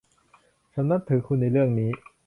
[0.73, 1.91] ฉันนับถือคุณในเรื่องนี้